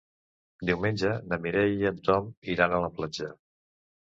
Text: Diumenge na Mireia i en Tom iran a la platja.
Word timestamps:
Diumenge 0.69 1.11
na 1.33 1.39
Mireia 1.43 1.77
i 1.83 1.87
en 1.91 2.01
Tom 2.09 2.33
iran 2.55 2.75
a 2.79 2.81
la 2.87 2.91
platja. 2.97 3.31